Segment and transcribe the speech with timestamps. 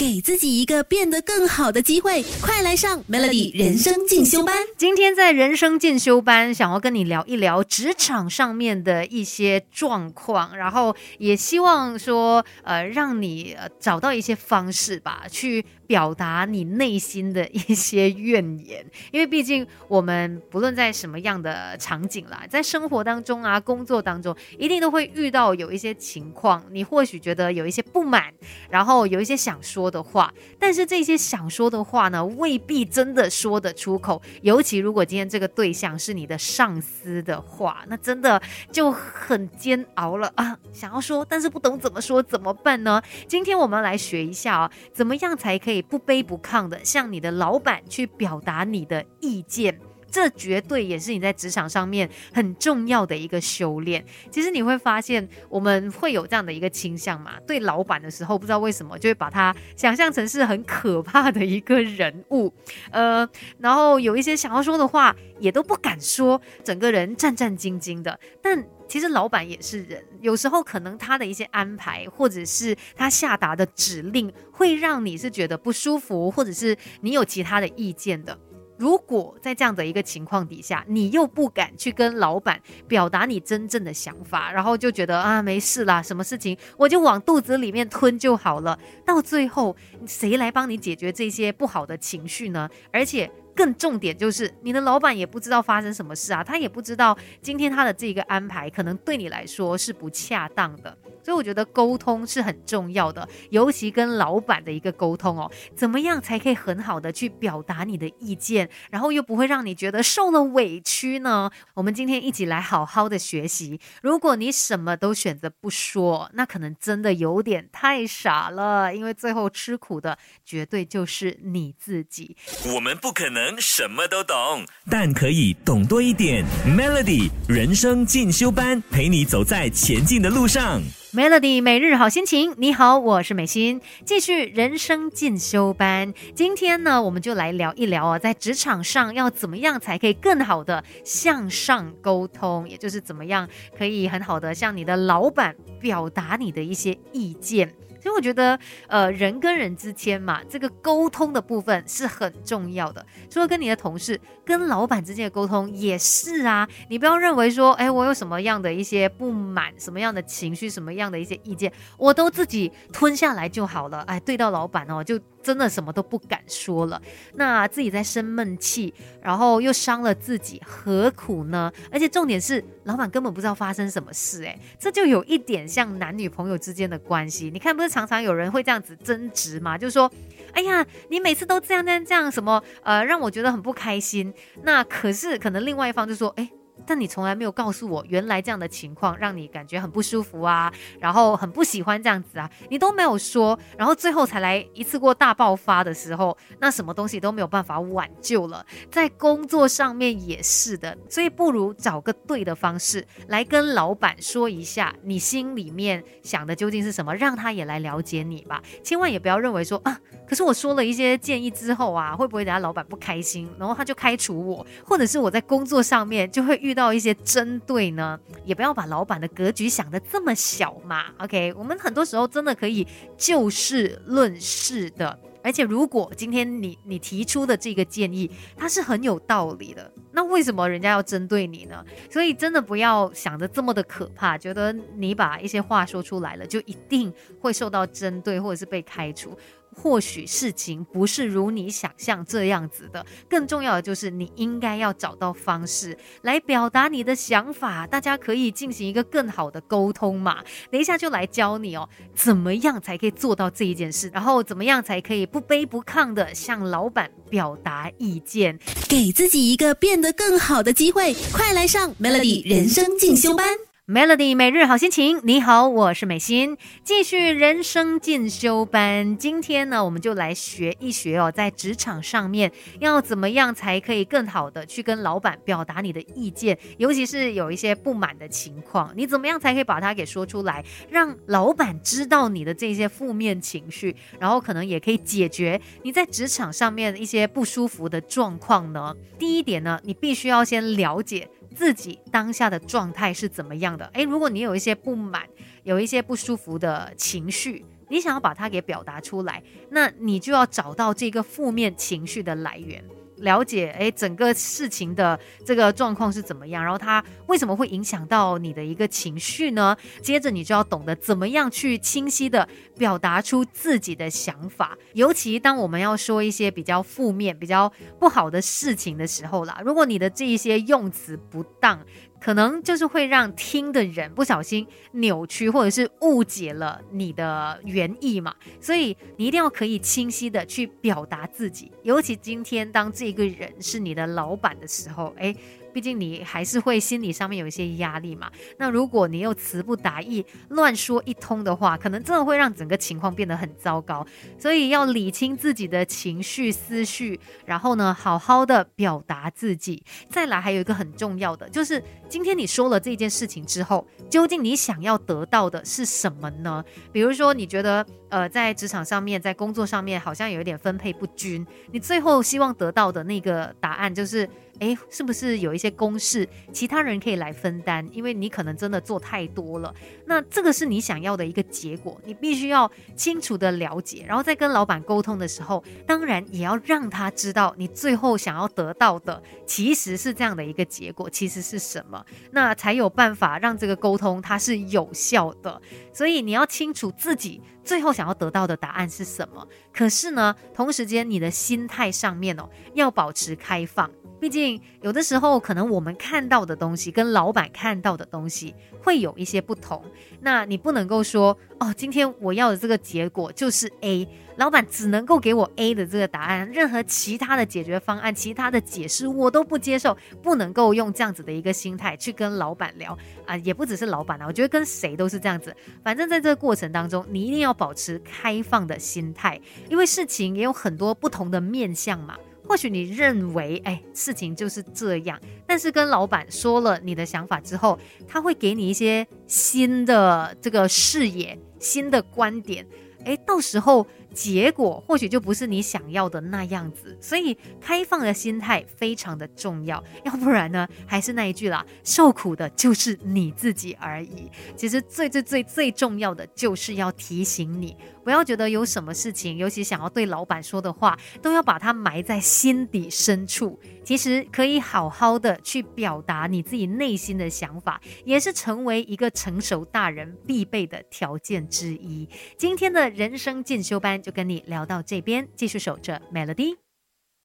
[0.00, 4.56] 给自己一个变得更好的机会，快来上 Melody 人生进修班。
[4.78, 18.82] 今天在人生进修班，想要跟你聊一聊职场上面的一些状况，然后也希望说，呃，让你呃找到一些方式吧，去表达你内心的一些怨言。
[19.12, 28.32] 因为毕竟我们不论在什么样的场景啦，在生活当中啊，工作当中，一定都会遇到有一些情况，你或许觉得有一些不满，
[28.70, 34.20] 然后有一些想说的话，但是这些想说的话呢，未必真的说得出口。
[34.42, 40.56] 尤其如果今天这个对象是你的上司的话，那真的就很煎熬了啊！
[40.72, 43.02] 想要说，但是不懂怎么说，怎么办呢？
[43.26, 49.78] 今天我们来学一下啊，怎么样才可以不卑不亢的向你的老板去表达你的意见。
[50.10, 54.04] 这绝对也是你在职场上面很重要的一个修炼。
[54.30, 62.52] 其实你会发现，我们会有这样的一个倾向嘛，对老板的时候，不知道为什么就会把他想象成是很可怕的一个人物，
[62.90, 63.28] 呃，
[63.58, 68.18] 然后有一些想要说的话也都不敢说，整个人战战兢兢的。
[68.42, 78.36] 但其实老板也是人，有时候可能他的一些安排，或者是他下达的指令，会让你是觉得不舒服，或者是你有其他的意见的。
[78.80, 92.66] 如果在这样的一个情况底下，你又不敢去跟老板表达你真正的想法，然后就觉得啊没事啦，什么事情我就往肚子里面吞就好了，到最后谁来帮你解决这些不好的情绪呢？
[92.90, 93.30] 而且。
[93.52, 111.50] 更重点就是，你的老板也不知道发生什么事啊，他也不知道今天他的这个安排可能对你来说是不恰当的，所以我觉得沟通是很重要的，尤其跟老板的一个沟通哦，怎么样才可以很好的去表达你的意见，然后又不会让你觉得受了委屈呢？
[111.74, 113.80] 我们今天一起来好好的学习。
[114.02, 122.36] 如果你什么都选择不说，那可能真的有点太傻了，因为最后吃苦的绝对就是你自己。
[122.74, 123.40] 我们不可能。
[123.60, 126.44] 什么都懂，但可以懂多一点。
[126.66, 130.82] Melody 人生进修班，陪你走在前进的路上。
[131.12, 136.14] Melody 每日好心情，你好，我是美心，继续人生进修班。
[136.36, 147.74] 今天呢，我们就来聊一聊啊，在职场上要怎么样才可以更好的向上沟通，也就是怎么样可以很好的向你的老板表达你的一些意见。
[148.00, 153.04] 所以我觉得，呃，人跟人之间嘛，这个沟通的部分是很重要的。
[153.28, 156.68] 除了跟你的同事、跟老板之间的沟通也是啊。
[156.88, 164.00] 你不要认为说，哎，我有什么样的一些不满、什么样的情绪、什么样的一些意见，我都自己吞下来就好了。
[164.02, 165.20] 哎，对到老板哦，就。
[165.42, 167.00] 真的什么都不敢说了，
[167.34, 168.92] 那自己在生闷气，
[169.22, 171.72] 然后又伤了自己，何苦呢？
[171.90, 177.50] 而且重点是，老板根本不知道发生什么事，哎，这就有一点像男女朋友之间的关系。
[177.50, 179.76] 你看，不是常常有人会这样子争执吗？
[179.78, 180.10] 就说，
[180.52, 184.32] 哎呀，你每次都这样这样这样，什么呃，让我觉得很不开心。
[184.62, 186.50] 那可是可能另外一方就说，哎。
[186.86, 198.64] 但你从来没有告诉我，原来这样的情况让你感觉很不舒服啊，然后很不喜欢这样子啊，你都没有说，然后最后才来一次过大爆发的时候，那什么东西都没有办法挽救了。
[198.90, 208.62] 在工作上面也是的，所以不如找个对的方式来跟老板说一下，你心里面想的究竟是什么，让他也来了解你吧。
[208.82, 216.69] 千万也不要认为说啊，可是我说了一些建议之后啊，会不会等下老板不开心，然后他就开除我，或者是我在工作上面就会遇。
[216.70, 221.06] 遇到一些针对呢，也不要把老板的格局想的这么小嘛。
[221.18, 222.86] OK，我们很多时候真的可以
[223.18, 225.18] 就事论事的。
[225.42, 231.84] 而且如果今天你你提出的这个建议，它是很有道理的，那为什么人家要针对你呢？
[232.10, 239.36] 所以真的不要想的这么的可怕，觉得你把一些话说出来了，就一定会受到针对或者是被开除。
[239.74, 250.42] 或许事情不是如你想象这样子的，更重要的就是你应该要找到方式来表达你的想法，大家可以进行一个更好的沟通嘛。
[250.70, 258.58] 等一下就来教你哦，怎么样才可以做到这一件事，然后怎么样才可以不卑不亢的向老板表达意见，
[258.88, 261.14] 给自己一个变得更好的机会。
[261.32, 263.69] 快来上 Melody 人生进修班。
[263.90, 269.16] Melody 每日好心情，你好，我是美心，继续人生进修班。
[269.16, 288.94] 今天呢，我们就来学一学哦，在职场上面要怎么样才可以更好的去跟老板表达你的意见，尤其是有一些不满的情况，你怎么样才可以把它给说出来，让老板知道你的这些负面情绪，然后可能也可以解决你在职场上面一些不舒服的状况呢？
[289.18, 291.28] 第一点呢，你必须要先了解。
[291.54, 293.86] 自己当下的状态是怎么样的？
[293.94, 295.22] 诶，如果你有一些不满，
[295.64, 297.64] 有一些不舒服的情绪。
[297.88, 302.84] 你想要把它给表达出来，那你就要找到这个负面情绪的来源。
[303.20, 306.62] 了解，诶，整个事情的这个状况是怎么样？
[306.62, 309.76] 然后它为什么会影响到你的一个情绪呢？
[310.02, 314.76] 接着你就要懂得怎么样去清晰的表达出自己的想法。
[314.94, 321.78] 尤其当我们要说一些比较负面、比较不好的事情的时候啦，如果你的这一些用词不当。
[322.20, 335.34] 可能就是会让听的人不小心扭曲或者是误解了你的原意嘛，所以你一定要可以清晰的去表达自己，尤其今天当这个人是你的老板的时候，哎。
[335.72, 338.30] 毕竟你还是会心理上面有一些压力嘛。
[338.58, 344.06] 那如果你又词不达意、乱说一通的话，可能真的会让整个情况变得很糟糕。
[344.38, 349.82] 所以要理清自己的情绪思绪，然后呢，好好的表达自己。
[350.08, 356.64] 再来，还有一个很重要的，就是今天你说了这件事情之后，究竟你想要得到的是什么呢？
[356.92, 364.28] 比如说，你觉得呃，在职场上面，在工作上面好像有一点分配不均，你最后希望得到的那个答案就是。
[364.60, 367.86] 哎，是不是有一些公式，其他人可以来分担？
[367.92, 369.74] 因为你可能真的做太多了，
[370.06, 385.60] 那这个是你想要的一个结果，你必须要清楚的了解，然后再跟老板沟通的时候，当然也要让他知道你最后想要得到的其实是这样的一个结果，其实是什么，那才有办法让这个沟通它是有效的。
[385.92, 389.46] 所以你要清楚自己最后想要得到的答案是什么。
[389.72, 393.90] 可是呢，同时间你的心态上面哦，要保持开放。
[394.18, 399.82] 毕竟有的时候，可能我们看到的东西跟老板看到的东西会有一些不同。
[400.20, 404.06] 那你不能够说哦，今天我要的这个结果就是 A，
[404.40, 409.94] 老板只能够给我 A 的这个答案，任何其他的解决方案、其他的解释我都不接受。
[410.22, 412.96] 不能够用这样子的一个心态去跟老板聊
[413.26, 415.54] 啊，也不只是老板啊，我觉得跟谁都是这样子。
[415.84, 419.38] 反正在这个过程当中，你一定要保持开放的心态，
[419.68, 422.16] 因为事情也有很多不同的面向嘛。
[422.48, 427.78] 或许你认为，哎，事情就是这样，但是跟老板说了你的想法之后，
[428.08, 432.66] 他会给你一些新的这个视野、新的观点，
[433.04, 433.86] 哎，到时候。
[434.12, 439.82] 结果或许就不是你想要的那样子，所以开放的心态非常的重要。
[440.04, 444.30] 要不然呢，还是那一句啦，受苦的就是你自己而已。
[444.56, 453.58] 其实最最最最重要的就是要提醒你，不要觉得有什么事情，尤其想要对老板说的话，都要把它埋在心底深处。
[453.82, 462.08] 其实可以好好的去表达你自己内心的想法，也是成为一个成熟大人必备的条件之一。
[462.36, 466.69] 今天的人生进修班就跟你聊到这边，继续守着 Melody。